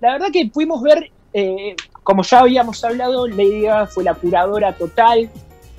[0.00, 4.72] la verdad que pudimos ver, eh, como ya habíamos hablado, Lady Gaga fue la curadora
[4.72, 5.28] total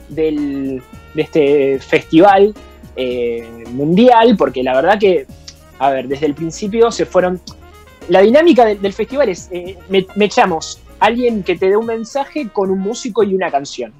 [0.09, 0.81] del,
[1.13, 2.53] de este festival
[2.95, 5.25] eh, mundial, porque la verdad que,
[5.79, 7.39] a ver, desde el principio se fueron...
[8.09, 11.85] La dinámica del, del festival es, eh, me, me echamos alguien que te dé un
[11.85, 13.93] mensaje con un músico y una canción.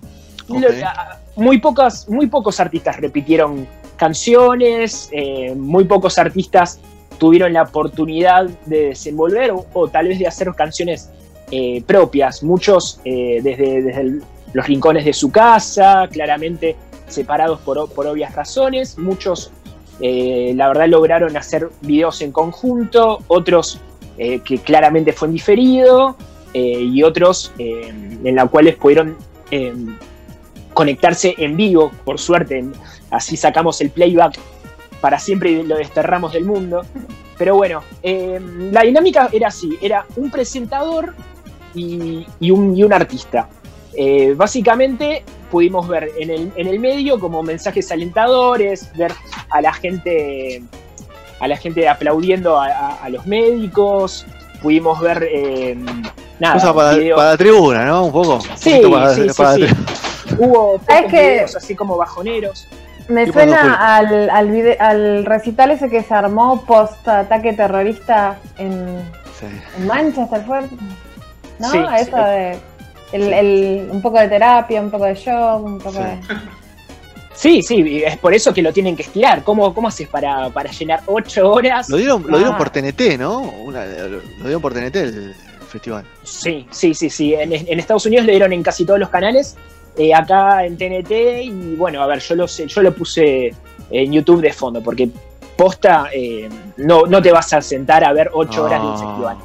[1.36, 3.68] Muy, pocas, muy pocos artistas repitieron
[3.98, 6.80] canciones, eh, muy pocos artistas
[7.20, 11.10] tuvieron la oportunidad de desenvolver o, tal vez de hacer canciones
[11.52, 12.42] eh, propias.
[12.42, 14.22] Muchos eh, desde, desde
[14.54, 16.76] los rincones de su casa, claramente
[17.08, 18.98] separados por, por obvias razones.
[18.98, 19.52] Muchos,
[20.00, 23.80] eh, la verdad, lograron hacer videos en conjunto, otros
[24.18, 26.18] que claramente fue en diferido
[26.54, 29.16] y otros en la cuales pudieron
[30.74, 32.66] conectarse en vivo, por suerte.
[33.12, 34.38] Así sacamos el playback
[35.02, 36.82] para siempre y lo desterramos del mundo.
[37.38, 38.40] Pero bueno, eh,
[38.72, 41.16] la dinámica era así, era un presentador
[41.74, 43.48] y, y un, y un artista.
[43.94, 49.12] Eh, básicamente pudimos ver en el, en el medio como mensajes alentadores, ver
[49.50, 50.62] a la gente,
[51.40, 54.26] a la gente aplaudiendo a, a- a los médicos,
[54.62, 55.76] pudimos ver eh,
[56.40, 58.06] nada, Cosa para, la tribuna, ¿no?
[58.06, 58.40] Un poco.
[58.56, 59.62] Sí, para, sí, sí, para sí.
[59.62, 62.68] la tri- Hubo videos así como bajoneros.
[63.10, 69.00] Me suena al, al, vide- al recital ese que se armó post ataque terrorista en,
[69.40, 69.46] Sí.
[69.78, 70.62] en Manchester, ¿fue?
[71.60, 71.70] ¿No?
[71.72, 72.24] Sí, Eso sí.
[72.24, 72.52] de.
[73.12, 73.32] El, Sí.
[73.34, 76.04] el- un poco de terapia, un poco de show, un poco Sí.
[76.04, 76.20] de.
[77.34, 79.44] Sí, sí, es por eso que lo tienen que estirar.
[79.44, 81.90] ¿Cómo, cómo haces para, para llenar ocho horas?
[81.90, 82.58] Lo dieron, lo dieron Ah.
[82.58, 83.40] por TNT, ¿no?
[83.40, 85.34] Una- lo dieron por TNT el
[85.70, 86.04] festival.
[86.24, 87.34] Sí, sí, sí, sí.
[87.34, 89.56] En, en Estados Unidos le dieron en casi todos los canales.
[90.00, 91.12] Eh, acá en TNT
[91.44, 93.54] y bueno, a ver, yo lo sé, yo lo puse
[93.92, 95.10] en YouTube de fondo porque
[95.56, 99.38] posta eh, no, no te vas a sentar a ver ocho horas de un festival.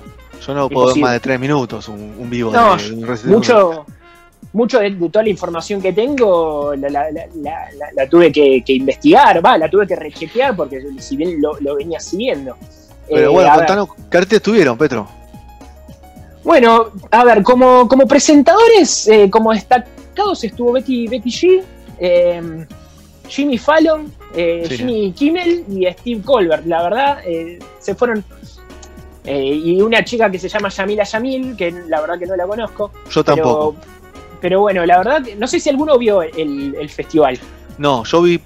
[0.46, 3.18] Yo no puedo ver más de tres minutos un, un vivo No, de, un.
[3.24, 3.84] Mucho,
[4.52, 8.30] mucho de, de toda la información que tengo la, la- la- la- la- la tuve
[8.30, 12.56] que, que investigar, va, la tuve que rechequear porque si bien lo, lo venía siguiendo.
[13.08, 15.08] Pero Eh, bueno, contanos, ¿qué artistas tuvieron, Petro?
[16.44, 19.52] Bueno, a ver, como, como presentadores, eh, como
[20.42, 21.62] estuvo Betty, Betty G,
[21.98, 22.66] eh,
[23.28, 24.76] Jimmy Fallon, eh, Sí.
[24.78, 26.66] Jimmy Kimmel y Steve Colbert.
[26.66, 28.24] La verdad, eh, se fueron.
[29.26, 32.46] eh, y una chica que se llama Yamila Yamil, que la verdad que no la
[32.46, 32.90] conozco.
[33.10, 33.74] Yo tampoco.
[33.80, 37.38] Pero, pero bueno, la verdad, no sé si alguno vio el, el festival.
[37.78, 38.38] No, yo vi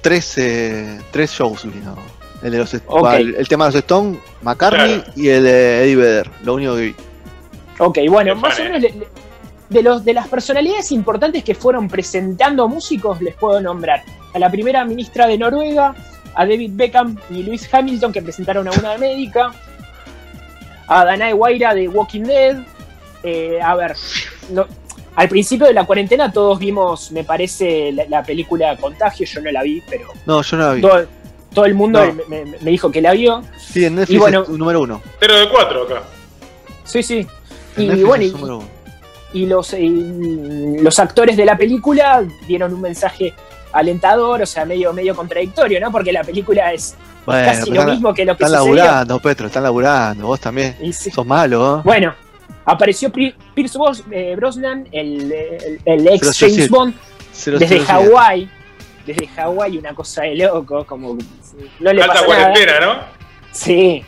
[0.00, 1.96] tres, eh, tres shows, no.
[2.42, 5.12] El, de los, el, el tema de los Stones, McCartney Claro.
[5.16, 6.30] y el de Eddie Vedder.
[6.44, 6.94] Lo único que vi.
[7.80, 9.06] Ok, bueno, Qué más o menos de,
[9.68, 14.02] de los, de las personalidades importantes que fueron presentando músicos, les puedo nombrar
[14.34, 15.94] a la primera ministra de Noruega,
[16.34, 19.52] a David Beckham y Luis Hamilton, que presentaron a una médica,
[20.86, 22.58] a Danae Guaira de Walking Dead.
[23.24, 23.96] eh, a ver,
[24.50, 24.66] no-
[25.16, 29.50] al principio de la cuarentena todos vimos, me parece, la, la película Contagio, yo no
[29.50, 30.80] la vi, pero No, yo no la vi.
[30.80, 31.06] todo,
[31.52, 32.12] todo el mundo No.
[32.28, 33.42] me, me- me dijo que la vio.
[33.58, 35.02] Sí, en Netflix Y bueno- es número uno.
[35.18, 36.02] 0 de 4 acá.
[36.84, 37.26] Sí, sí.
[37.76, 38.32] En Y Netflix bueno, es
[39.32, 43.34] y- los, y los actores de la película dieron un mensaje
[43.72, 45.92] alentador, o sea, medio, medio contradictorio, ¿no?
[45.92, 46.96] Porque la película es
[47.26, 48.76] Bueno, casi lo están, mismo que lo que están sucedió.
[48.84, 50.26] laburando, Petro, están laburando.
[50.26, 50.76] Vos también.
[50.92, 51.10] Sí.
[51.10, 51.80] Sos malo, ¿eh?
[51.84, 52.14] Bueno,
[52.64, 53.78] apareció Pi- Pierce
[54.10, 56.52] eh, Brosnan, el, el- el ex 007.
[56.54, 56.94] James Bond,
[57.58, 57.80] desde.
[57.80, 58.50] Hawái.
[59.06, 61.16] Desde Hawái, una cosa de loco, como
[61.80, 62.44] no le Alta pasa nada.
[62.52, 62.94] cuarentena, ¿no?
[63.52, 64.04] Sí.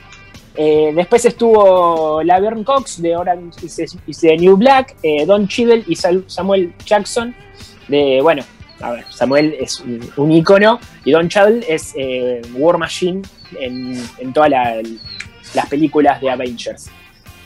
[0.56, 5.94] Eh, después estuvo Laverne Cox de Orange is, the- New Black, eh, Don Cheadle y
[5.96, 7.34] Samuel Jackson
[7.88, 8.42] de, bueno,
[8.80, 13.22] a ver, Samuel es un, un ícono y Don Cheadle es eh, War Machine
[13.60, 14.80] en, en todas la-
[15.54, 16.90] las películas de Avengers.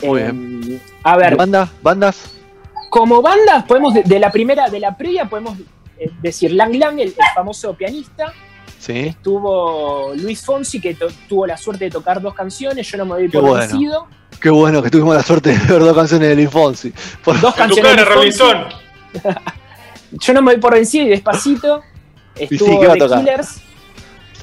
[0.03, 1.69] Muy Eh, A ver, ¿Bandas?
[1.81, 2.31] ¿Bandas?
[2.89, 5.57] como bandas, podemos, de, de la primera, de la previa, podemos
[6.21, 8.31] decir Lang Lang, el, el famoso pianista,
[8.85, 9.15] Sí.
[9.23, 10.95] Tuvo Luis Fonsi, que
[11.27, 12.87] tuvo la suerte de tocar dos canciones.
[12.91, 13.55] Yo no me doy por bueno.
[13.67, 14.07] vencido.
[14.39, 16.93] Qué bueno que tuvimos la suerte de ver dos canciones de Luis Fonsi.
[17.23, 18.53] Por- Dos canciones de Luis Fonsi.
[18.53, 18.79] Robinson.
[20.11, 21.81] Yo no me doy por vencido y despacito.
[22.35, 23.15] Estuvo sí, ¿qué va a The?
[23.15, 23.61] Killers.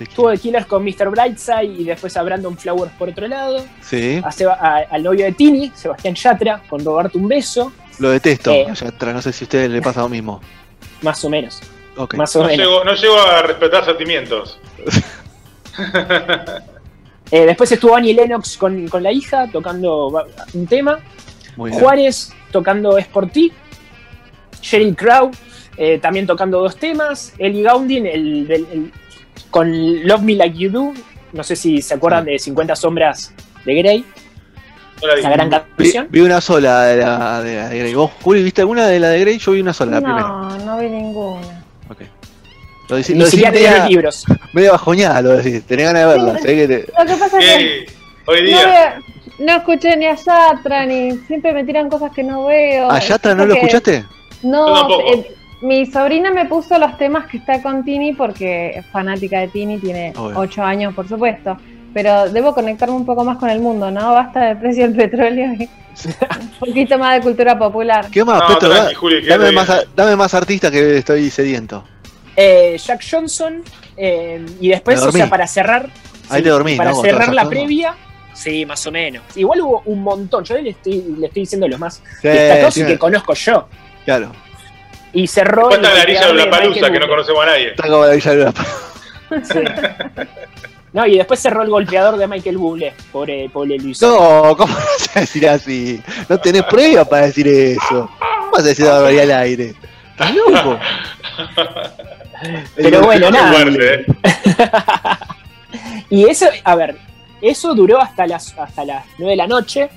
[0.01, 1.09] Estuvo The Killers con Mr.
[1.11, 3.65] Brightside y después a Brandon Flowers por otro lado.
[3.81, 7.71] Sí, A Seba- a- al novio de Tini, Sebastián Yatra, con Roberto Un Beso.
[8.01, 8.51] lo detesto.
[8.51, 8.67] Eh.
[8.75, 10.41] Ya atrás, no sé si a ustedes le pasa lo mismo.
[11.03, 11.61] Más o menos.
[12.17, 12.67] Más o No menos.
[12.67, 14.59] llego, no llego a respetar sentimientos.
[17.31, 20.13] Eh, después estuvo Annie Lennox con, con la hija tocando
[20.53, 20.99] un tema.
[21.57, 21.81] Muy bien.
[21.83, 23.51] Juárez tocando Es por ti.
[24.61, 25.31] Sheryl Crow
[25.79, 27.33] eh, también tocando dos temas.
[27.39, 28.93] Ellie Goulding el, del- el-
[29.51, 30.93] con Love Me Like You Do.
[31.33, 33.33] No sé si se acuerdan de 50 Sombras
[33.65, 34.05] de Grey.
[35.01, 35.21] No la vi.
[35.21, 36.09] esa gran canción.
[36.11, 37.95] vi una sola de la de, la de Grey.
[37.95, 39.39] ¿Vos, Juli, viste alguna de la de Grey?
[39.39, 40.29] Yo vi una sola, la primera.
[40.29, 41.52] No, no vi ninguna.
[42.93, 44.25] Lo decí, Ni siquiera los libros.
[44.53, 45.63] media bajoñada, lo decís.
[45.65, 46.37] Tenés ganas de verla.
[46.39, 46.43] Sí.
[46.43, 47.87] sé que te- Lo que pasa es que.
[48.27, 48.95] Hoy no, día.
[49.39, 52.91] no escuché ni a Yatra, ni siempre me tiran cosas que no veo.
[52.91, 54.05] ¿A Yatra no lo escuchaste?
[54.43, 59.41] No, eh, mi sobrina me puso los temas que está con Tini porque es fanática
[59.41, 60.39] de Tini, tiene Obvio.
[60.39, 61.57] 8 años, por supuesto.
[61.95, 64.13] Pero debo conectarme un poco más con el mundo, ¿no?
[64.13, 65.63] Basta del precio del petróleo y
[66.41, 68.07] un poquito más de cultura popular.
[68.11, 68.69] ¿Qué más, No, Petro?
[68.71, 71.85] tranqui, Da- Juli, quédate dame, más, dame más artistas que estoy sediento.
[72.37, 73.63] Eh, Jack Johnson.
[73.97, 75.89] eh, y después, o sea, para cerrar.
[76.29, 77.01] Ahí te dormí, Para ¿no?
[77.03, 77.95] Cerrar la previa.
[78.35, 79.23] Sí, más o menos.
[79.37, 80.43] Igual hubo un montón.
[80.45, 83.69] Yo le estoy, le estoy diciendo los más Sí, destacados sí, y que conozco yo.
[84.07, 84.33] Claro.
[85.13, 85.69] Y cerró.
[85.69, 87.69] Cuenta el la arilla de la palusa que no conocemos a nadie.
[87.73, 88.53] Está como la Villa de la-
[89.45, 89.59] Sí.
[90.95, 92.95] No, y después cerró el golpeador de Michael Bublé.
[93.13, 94.01] Pobre, pobre Luis.
[94.03, 96.03] No, ¿cómo vas a decir así?
[96.29, 98.11] No tenés pruebas para decir eso.
[98.19, 99.75] ¿Cómo vas a decir la barbaridad al aire?
[100.13, 100.79] ¿Estás loco?
[102.77, 103.63] Pero bueno, nada.
[103.63, 104.07] ¿eh?
[106.11, 106.97] Y eso, a ver,
[107.41, 109.89] eso duró hasta las, hasta las 9 de la noche,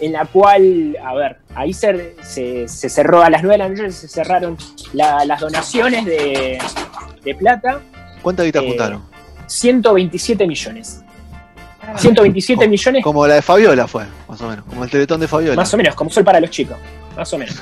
[0.00, 3.68] en la cual, a ver, ahí se, se, se cerró a las 9 de la
[3.70, 4.58] noche, se cerraron
[4.92, 6.58] la- las donaciones de,
[7.24, 7.80] de plata,
[8.20, 9.02] ¿Cuánta guita Eh, juntaron?
[9.46, 11.02] 127 millones.
[11.96, 14.64] 127 Como- millones, Como la de Fabiola fue, más o menos.
[14.66, 15.56] Como el teletón de Fabiola.
[15.56, 16.76] más o menos, como sol para los chicos,
[17.16, 17.56] más o menos.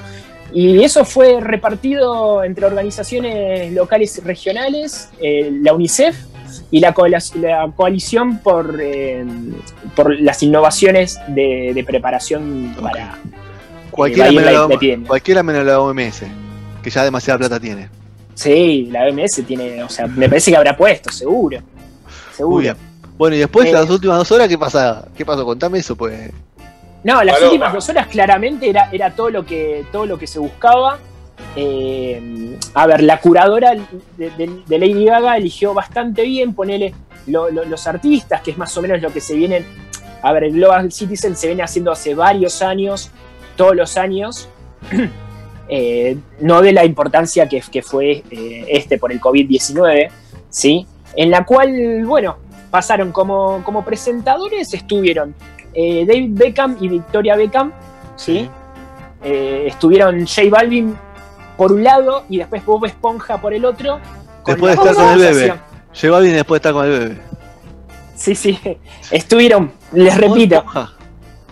[0.55, 6.17] Y eso fue repartido entre organizaciones locales y regionales, eh, la UNICEF
[6.71, 9.25] y la, coalición por, eh,
[9.97, 13.19] por las innovaciones de, de preparación para
[13.91, 14.71] Cualquiera, Eh, va a ir menos
[15.03, 16.23] la- cualquiera menos la OMS,
[16.83, 17.89] que ya demasiada plata tiene.
[18.35, 21.59] sí la OMS tiene o sea me parece que habrá puesto seguro
[22.35, 22.75] seguro.
[23.19, 25.07] Bueno, y después, Eh, las últimas dos horas, ¿qué pasa?
[25.15, 25.45] ¿Qué pasó?
[25.45, 26.31] Contame eso, pues.
[27.05, 27.53] No las Paloma.
[27.53, 30.99] últimas dos horas claramente era, era todo lo que todo lo que se buscaba
[31.57, 33.73] Eh, a ver la curadora
[34.17, 36.95] de, de- de Lady Gaga eligió bastante bien ponele
[37.27, 39.65] lo- lo- los artistas que es más o menos lo que se vienen
[40.23, 43.11] a ver el Global Citizen se viene haciendo hace varios años
[43.57, 44.49] todos los años
[45.69, 50.09] eh, no de la importancia que, que fue eh, este por el COVID-19,
[50.51, 50.87] ¿sí?
[51.17, 52.37] En la cual, bueno,
[52.71, 55.35] pasaron como, como presentadores, estuvieron
[55.75, 57.73] eh, David Beckham y Victoria Beckham,
[58.17, 58.49] ¿sí?
[59.23, 60.97] Eh, estuvieron J Balvin
[61.57, 64.01] por un lado y después Bob Esponja por el otro.
[64.45, 65.31] Después de estar con el bebé.
[65.31, 65.61] conversación.
[66.01, 67.19] Llegó alguien después de estar con el bebé.
[68.17, 68.59] Sí, sí.
[69.11, 70.65] Estuvieron, les repito,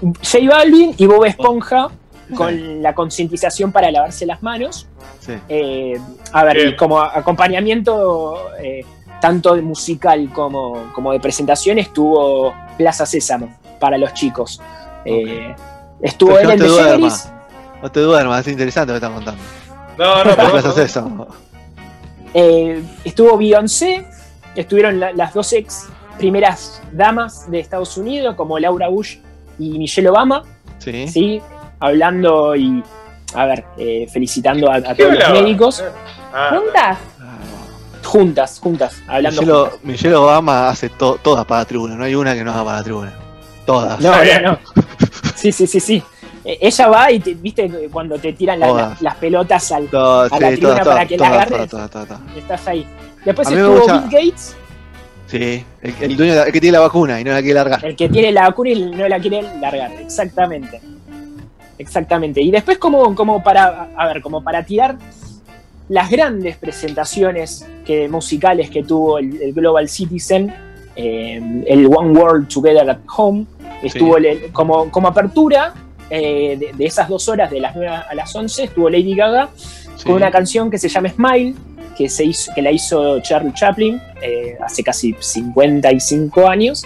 [0.01, 1.89] J Balvin y Bob Esponja
[2.37, 4.87] con la concientización para lavarse las manos.
[5.21, 5.33] Sí.
[5.49, 6.01] Eh,
[6.33, 6.77] a ver, Bien.
[6.77, 8.85] como acompañamiento eh,
[9.21, 14.61] tanto de musical como, como de presentación estuvo Plaza Sésamo para los chicos.
[15.05, 15.53] Eh,
[16.01, 17.33] estuvo Pero Ellen no te DeGeneres,
[17.83, 19.43] No te duermas, es interesante lo que estás contando.
[19.99, 21.27] No, no, ¿Qué pero a hacer eso?
[22.35, 24.07] eh, estuvo Beyoncé,
[24.55, 25.89] estuvieron la- las dos ex
[26.19, 29.17] primeras damas de Estados Unidos como Laura Bush
[29.59, 30.45] y Michelle Obama.
[30.79, 31.09] Sí.
[31.09, 31.43] ¿sí?
[31.81, 32.83] Hablando y,
[33.35, 35.43] a ver, eh, felicitando a, a ¿Qué todos los hablaba?
[35.43, 35.83] médicos,
[36.33, 36.99] Ah, ¿Juntas?
[38.05, 39.79] juntas, juntas, hablando Michelle, juntas.
[39.85, 42.77] Michelle Obama hace to- todas para la tribuna, no hay una que no haga para
[42.79, 43.13] la tribuna.
[43.67, 44.01] Todas.
[44.01, 44.59] No, no, no.
[45.37, 46.03] Sí, sí, sí, sí.
[46.45, 49.87] Eh, ella va y, te- viste, cuando te tiran la- la- las pelotas al...
[49.89, 51.71] Todas, a la sí, tribuna todas, para todas, que la todas, agarres.
[51.71, 52.37] todas, todas, todas, todas.
[52.37, 52.87] Estás ahí.
[53.25, 54.57] Después estuvo gusta- Bill Gates,
[55.27, 57.55] Sí, el, el dueño, de la- el que tiene la vacuna y no la quiere
[57.55, 57.85] largar.
[57.85, 59.93] el que tiene la vacuna y no la quiere largar.
[60.01, 60.81] Exactamente.
[61.79, 62.43] Exactamente.
[62.43, 64.97] Y después como, como para, a ver, como para tirar
[65.89, 70.55] las grandes presentaciones que, musicales que tuvo el, el Global Citizen,
[70.97, 73.47] eh, el One World Together at Home,
[73.83, 74.27] estuvo Sí.
[74.27, 75.75] el- como, como apertura
[76.11, 79.49] eh, de, de esas dos horas, de las 9 a las 11, estuvo Lady Gaga
[79.97, 80.05] Sí.
[80.07, 81.55] con una canción que se llama Smile,
[81.97, 86.83] que, se hizo, que la hizo Charlie Chaplin eh, hace casi 55 años.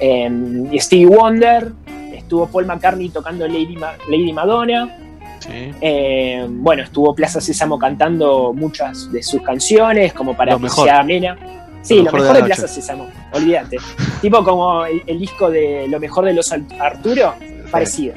[0.00, 0.30] Eh,
[0.72, 1.72] y Stevie Wonder,
[2.14, 4.96] estuvo Paul McCartney tocando Lady, Ma- Lady Madonna.
[5.40, 5.70] Sí.
[5.80, 10.86] Eh, bueno, estuvo Plaza Sésamo cantando muchas de sus canciones, como para Lo que mejor.
[10.86, 11.36] sea amena.
[11.82, 12.68] Sí, Lo lo mejor de de, la Plaza.
[12.68, 13.78] Sésamo, olvídate.
[14.20, 17.34] tipo como el, el disco de Lo mejor de los Ar- Arturo,
[17.70, 18.14] parecido.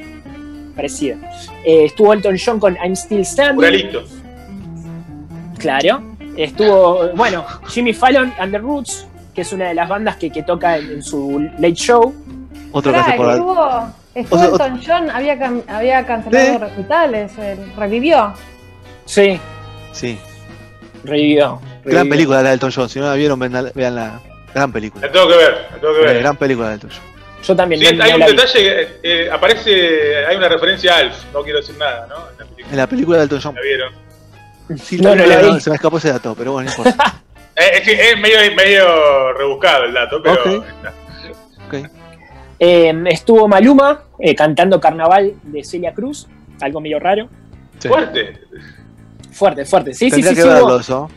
[0.76, 1.16] Parecido.
[1.64, 3.54] Eh, estuvo Elton John con I'm Still Standing.
[3.56, 4.04] Muralito.
[5.58, 6.02] Claro.
[6.36, 10.42] Estuvo, bueno, Jimmy Fallon and the Roots, que es una de las bandas que, que
[10.42, 12.12] toca en, en su late show.
[12.72, 16.04] Otro que Pará, hace por la- estuvo, estuvo O sea, Elton John, había, cam- había
[16.04, 18.32] cancelado recitales, eh, revivió.
[19.04, 19.38] Sí,
[19.92, 20.18] Sí.
[21.04, 21.60] revivió.
[21.84, 22.88] Gran película la de Elton John.
[22.88, 24.20] Si no la vieron, vean la, vean la-
[24.54, 25.06] gran película.
[25.06, 26.18] La tengo que ver, la tengo que Eh, ver.
[26.20, 27.14] gran película de Elton John.
[27.42, 27.80] Yo también.
[27.80, 28.32] Sí, no- hay no un la vi.
[28.32, 32.16] detalle, eh, aparece, hay una referencia a Alf, no quiero decir nada, ¿no?
[32.16, 32.68] En la película.
[32.70, 33.54] En la película de Elton John.
[33.54, 33.92] ¿La vieron?
[34.82, 35.60] Sí, No, no la vi.
[35.60, 37.20] se me escapó ese dato, pero bueno, no importa.
[37.56, 40.64] Eh, es, que es medio, medio rebuscado el dato, pero Ok.
[40.66, 40.92] está.
[41.68, 41.90] Ok.
[42.58, 46.26] Eh, estuvo Maluma eh, cantando Carnaval de Celia Cruz,
[46.60, 47.28] algo medio raro.
[47.78, 47.86] Sí.
[47.86, 48.40] fuerte.
[49.30, 49.94] Fuerte, fuerte.
[49.94, 51.10] Sí, sí, Tendría sí, que sí, verlo hubo, eso.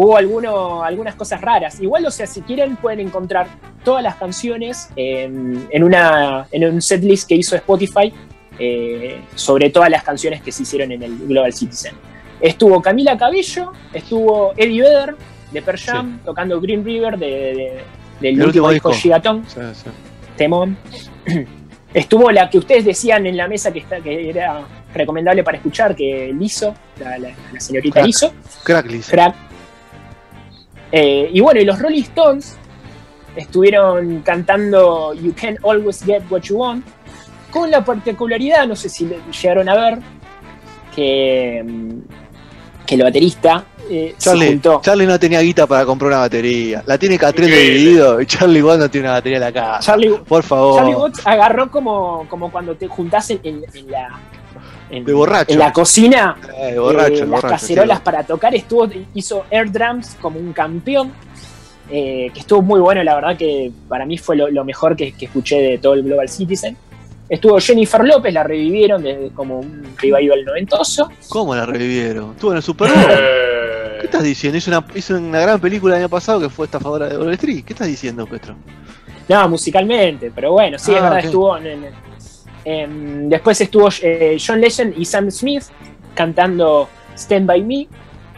[0.00, 1.80] Hubo alguno- algunas cosas raras.
[1.80, 3.46] Igual, o sea, si quieren pueden encontrar
[3.84, 8.12] todas las canciones en, en una, en un setlist que hizo Spotify
[8.60, 11.94] eh, sobre todas las canciones que se hicieron en el Global Citizen.
[12.40, 15.16] Estuvo Camila Cabello, estuvo Eddie Vedder
[15.50, 17.80] de Pearl Jam tocando Green River de, de-
[18.20, 19.02] del El último disco disco.
[19.02, 19.44] Gigatón.
[19.48, 19.90] Sí, sí.
[20.36, 20.76] Temón.
[21.94, 24.60] Estuvo la que ustedes decían en la mesa que, está, que era
[24.94, 28.06] recomendable para escuchar, que Lizo, la, la- la señorita Crack.
[28.06, 29.08] Lizo, Cracklis.
[29.08, 29.34] crack.
[30.92, 32.56] Eh, y bueno, y los Rolling Stones
[33.36, 36.84] estuvieron cantando You Can Always Get What You Want,
[37.50, 39.98] con la particularidad, no sé si lo llegaron a ver,
[40.94, 41.98] que, mm,
[42.86, 44.80] que el baterista eh, se Charlie, juntó.
[44.82, 46.82] Charlie no tenía guita para comprar una batería.
[46.86, 47.78] La tiene Catrell Increíble.
[47.78, 49.80] dividido y Charlie igual no tiene una batería en la casa.
[49.92, 50.76] Charlie, Por favor.
[50.80, 54.18] Charlie Watts agarró como, como cuando te juntás en, en- en la.
[54.90, 55.52] En- De borracho.
[55.52, 58.04] En la cocina, Eh, borracho, eh, las borracho, cacerolas sí.
[58.04, 61.12] para tocar, estuvo, hizo air drums como un campeón,
[61.90, 65.12] eh, que estuvo muy bueno, la verdad que para mí fue lo, lo mejor que,
[65.12, 66.76] que escuché de todo el Global Citizen.
[67.28, 71.10] Estuvo Jennifer López, la revivieron de, como un revival noventoso.
[71.28, 72.30] ¿Cómo la revivieron?
[72.32, 73.04] Estuvo en el Super Bowl.
[73.10, 74.56] Eh, ¿Qué estás diciendo?
[74.56, 77.64] Hizo una, hizo una gran película el año pasado que fue estafadora de Wall Street.
[77.66, 78.54] ¿Qué estás diciendo, Petro?
[79.28, 82.07] No, musicalmente, pero bueno, sí, es Ah, verdad, estuvo en, en-
[82.72, 85.64] em, después estuvo eh, John Legend y Sam Smith
[86.14, 87.86] cantando Stand By Me,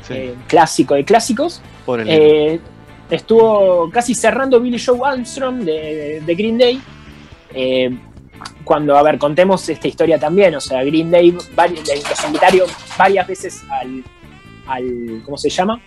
[0.02, 1.60] Sí, eh, clásico de clásicos.
[2.08, 2.58] Eh,
[3.10, 6.80] estuvo casi cerrando Billy Joe Armstrong de, de Green Day.
[8.64, 10.54] Cuando, a ver, contemos esta historia también.
[10.54, 11.76] O sea, Green Day vari-
[12.08, 14.02] los invitaron varias veces al,
[14.66, 15.22] al.
[15.24, 15.80] ¿Cómo se llama?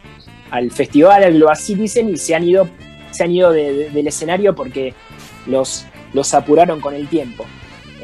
[0.52, 2.68] Al festival, al Global Citizen, y se han ido,
[3.12, 4.94] se han ido de- de- del escenario porque
[5.48, 7.46] los, los apuraron con el tiempo.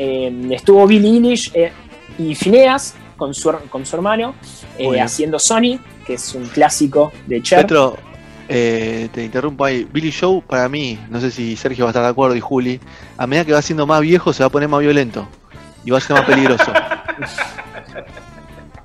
[0.02, 1.74] Eh, estuvo Billy Eilish eh,
[2.18, 4.34] y Phineas con su, con su hermano
[4.78, 5.78] eh, haciendo Sony,
[6.08, 7.64] que es un clásico de Cher.
[7.64, 7.98] Petro,
[8.48, 9.86] eh, te interrumpo ahí.
[9.92, 12.80] Billy Joe, para mí, no sé si Sergio va a estar de acuerdo y Juli,
[13.18, 15.28] a medida que va siendo más viejo se va a poner más violento
[15.84, 16.72] y va a ser más peligroso.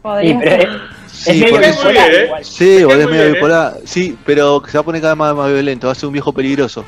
[0.05, 0.69] Sí, pero es,
[1.13, 2.25] Sí, es medio porque- muy bipolar bien, ¿eh?
[2.27, 2.45] igual.
[2.45, 2.85] Sí,
[3.33, 3.77] bipolar.
[3.87, 5.87] Sí, pero que se va a poner cada vez más, más violento.
[5.87, 6.85] Va a ser un viejo peligroso.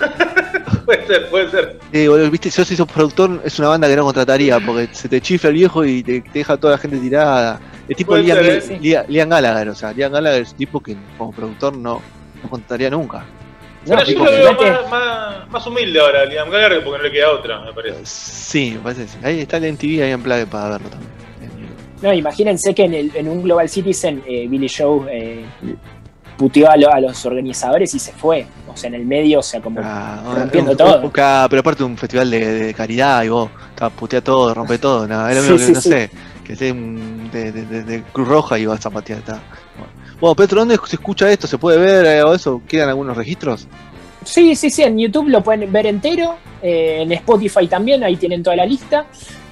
[0.86, 1.78] puede ser, puede ser.
[1.92, 5.20] Sí, boludo, viste, si soy productor, es una banda que no contrataría porque se te
[5.20, 7.60] chifla el viejo y te, te deja a toda la gente tirada.
[7.88, 8.78] Es tipo Liam, ser, ¿eh?
[8.80, 12.00] Liam- Liam Gallagher, o sea, Liam Gallagher es un tipo que como productor no,
[12.42, 13.24] no contrataría nunca.
[13.86, 17.12] No, Pero yo lo veo más, más, más humilde ahora, Liam Gallagher, porque no le
[17.12, 17.98] queda otra, me parece.
[18.04, 19.18] Sí, me parece sí.
[19.22, 21.10] Ahí está el MTV ahí en Plague para verlo también.
[22.02, 25.44] no, imagínense que en, el- en un Global Citizen eh, Billy Joe eh,
[26.36, 28.46] puteó a, lo- a los organizadores y se fue.
[28.72, 31.00] O sea, en el medio, o sea, como Ah, rompiendo un- todo.
[31.02, 33.50] un- pero aparte un festival de, de caridad y vos
[33.98, 35.88] putea todo, rompe todo, nada, lo Sí, sí, no sí.
[35.88, 36.10] sé,
[36.44, 39.20] que esté de, de- de- de Cruz Roja y vas a patear.
[39.22, 39.40] ta.
[40.20, 41.46] Bueno, Petro, ¿dónde se escucha esto?
[41.46, 42.60] ¿Se puede ver eh, o eso?
[42.68, 43.66] ¿Quedan algunos registros?
[44.24, 48.42] Sí, sí, sí, en YouTube lo pueden ver entero, eh, en Spotify también, ahí tienen
[48.42, 49.06] toda la lista,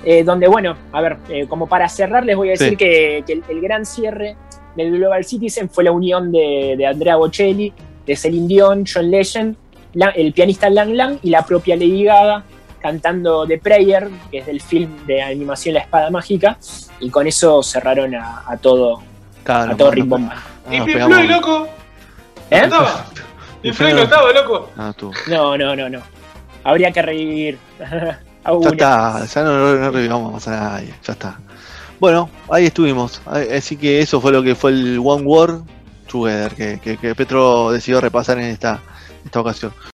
[0.04, 2.76] eh, donde, bueno, a ver, eh, como para cerrar les voy a decir Sí.
[2.76, 4.36] que, que el, el gran cierre
[4.76, 7.72] del Global Citizen fue la unión de, de Andrea Bocelli,
[8.06, 9.56] de Celine Dion, John Legend,
[9.94, 12.42] la- el pianista Lang Lang y la propia Lady Gaga
[12.80, 16.58] cantando The Prayer, que es del film de animación La Espada Mágica,
[17.00, 19.02] y con eso cerraron a, a todo,
[19.42, 19.94] Claro, a todo.
[19.94, 20.02] ¿Y
[20.78, 21.68] no, Pink Floyd, loco?
[22.50, 22.58] ¿Eh?
[22.58, 23.06] ¿No estaba?
[23.62, 24.70] Pink Floyd no estaba, loco.
[24.76, 25.12] No, tú.
[25.28, 26.00] No, no, no, no.
[26.62, 27.58] Habría que revivir
[28.44, 31.38] Ya está, ya no, no, no revivamos más a nadie, ya está.
[32.04, 33.22] Bueno, ahí estuvimos.
[33.24, 35.62] Así que eso fue lo que fue el One War
[36.06, 38.82] Together que, que, que Petro decidió repasar en esta,
[39.24, 39.72] esta ocasión.